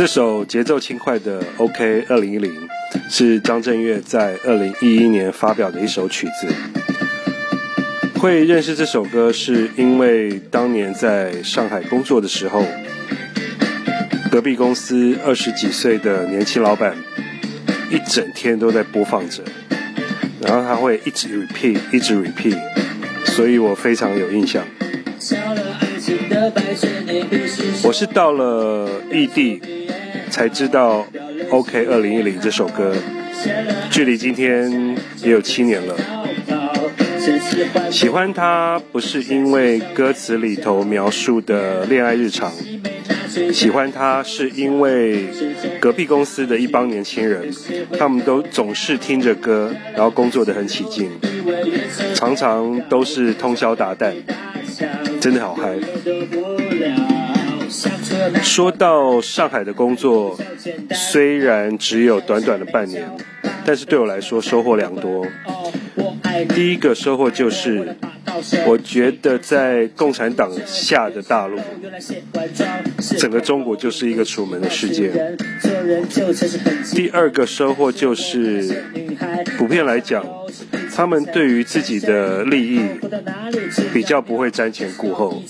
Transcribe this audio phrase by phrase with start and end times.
[0.00, 2.50] 这首节奏轻快的《OK 二零一零》
[3.10, 6.48] 是张震岳在二零一一年发表的一首曲子。
[8.18, 12.64] 会认识这首歌，是因为当年在上海工作的时候，
[14.30, 16.96] 隔壁公司二十几岁的年轻老板
[17.90, 19.42] 一整天都在播放着，
[20.40, 22.58] 然后他会一直 repeat，一直 repeat，
[23.26, 24.64] 所以我非常有印象。
[27.82, 29.60] 我是到了异地
[30.30, 31.06] 才知道
[31.50, 32.94] 《OK 二零一零》这首歌，
[33.90, 35.94] 距离今天也有七年了。
[37.90, 42.50] 喜欢它不是因为歌词里头描述的恋爱日常，
[43.52, 45.26] 喜欢它是因为
[45.78, 47.52] 隔壁公司的一帮年轻人，
[47.98, 51.10] 他们都总是听着歌，然后工作的很起劲，
[52.14, 54.14] 常常都是通宵达旦。
[55.20, 55.78] 真的好嗨！
[58.42, 60.38] 说到上海的工作，
[60.92, 63.08] 虽然只有短短的半年，
[63.64, 65.26] 但是对我来说收获良多。
[66.54, 67.96] 第一个收获就是。
[68.64, 71.58] 我觉得在共产党下的大陆，
[73.18, 75.12] 整个中国就是一个楚门的世界。
[76.94, 78.82] 第二个收获就是，
[79.58, 80.24] 普遍来讲，
[80.94, 82.80] 他们对于自己的利益
[83.92, 85.42] 比较不会瞻前顾后。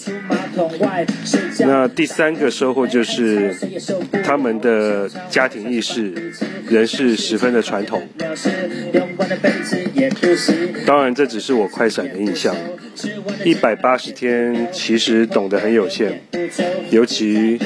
[1.60, 3.54] 那第三个收获就是，
[4.24, 6.32] 他们的家庭意识
[6.68, 8.02] 仍是十分的传统。
[10.86, 12.54] 当然，这只是我快闪的印象。
[13.44, 16.20] 一百八十天其实懂得很有限，
[16.90, 17.58] 尤其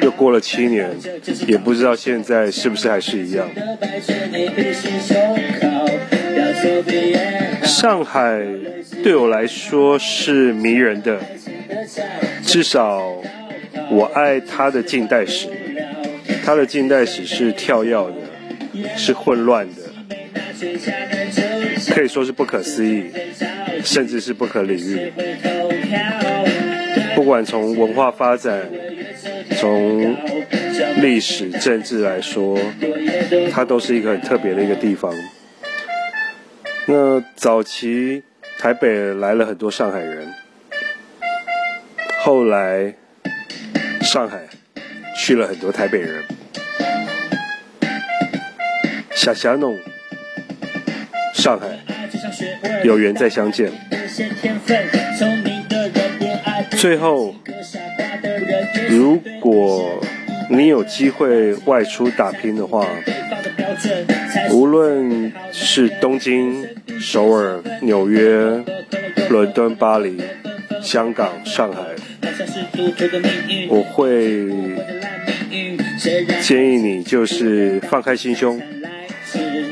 [0.00, 0.90] 又过了七年，
[1.46, 3.48] 也不知道现在是不是还是一样。
[7.64, 8.42] 上海
[9.02, 11.18] 对我来说是迷人的，
[12.42, 13.12] 至少
[13.90, 15.48] 我爱他的近代史。
[16.44, 18.14] 他的近代史是跳跃的，
[18.96, 19.82] 是混乱的。
[21.94, 23.10] 可以说是不可思议，
[23.84, 25.12] 甚至是不可理喻。
[27.14, 28.68] 不管从文化发展、
[29.58, 30.16] 从
[30.96, 32.58] 历史、政治来说，
[33.52, 35.14] 它都是一个很特别的一个地方。
[36.86, 38.22] 那早期
[38.58, 40.32] 台北来了很多上海人，
[42.22, 42.94] 后来
[44.02, 44.40] 上海
[45.16, 46.22] 去了很多台北人，
[49.14, 49.78] 小霞弄。
[51.32, 51.66] 上海，
[52.84, 53.72] 有缘再相见。
[56.72, 57.34] 最后，
[58.90, 60.02] 如果
[60.50, 62.86] 你有机会外出打拼的话，
[64.50, 66.68] 无论是东京、
[67.00, 68.62] 首尔、纽约、
[69.30, 70.20] 伦敦、巴黎、
[70.82, 71.80] 香港、上海，
[73.68, 74.46] 我会
[76.40, 78.60] 建议你就是放开心胸，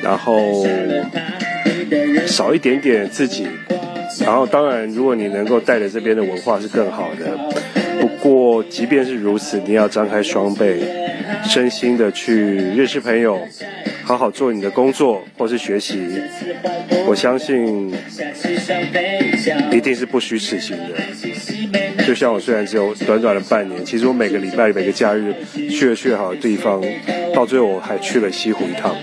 [0.03, 0.67] 然后。
[2.27, 3.47] 少一点点自己，
[4.21, 7.39] 然后当然，如果你能够带着这边的文化是更好的。
[7.99, 10.85] 不过，即便是如此，你要张开双臂，
[11.49, 13.41] 身心的去认识朋友，
[14.05, 15.99] 好好做你的工作或是学习。
[17.07, 17.91] 我相信，
[19.73, 20.95] 一定是不虚此行的。
[22.09, 25.35] 就像我虽然只有短短的半年，其实我每个礼拜每个假日
[25.71, 26.83] 去了去好的地方，
[27.35, 28.97] 到最后我还去了西湖一趟。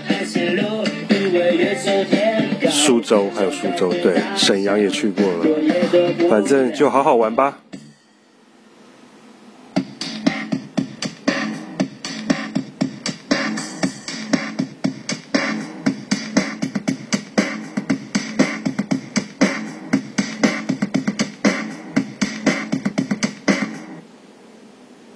[2.68, 7.58] 苏州还有苏州，对，沈阳也去过了，反正就好好玩吧。